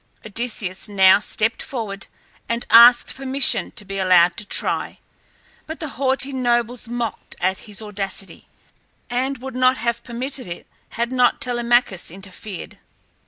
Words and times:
Odysseus 0.25 0.89
now 0.89 1.19
stepped 1.19 1.61
forward 1.61 2.07
and 2.49 2.65
asked 2.71 3.13
permission 3.15 3.69
to 3.69 3.85
be 3.85 3.99
allowed 3.99 4.35
to 4.35 4.43
try, 4.47 4.97
but 5.67 5.79
the 5.79 5.89
haughty 5.89 6.33
nobles 6.33 6.89
mocked 6.89 7.35
at 7.39 7.59
his 7.69 7.83
audacity, 7.83 8.47
and 9.11 9.37
would 9.37 9.53
not 9.55 9.77
have 9.77 10.03
permitted 10.03 10.47
it 10.47 10.65
had 10.97 11.11
not 11.11 11.39
Telemachus 11.39 12.09
interfered. 12.09 12.79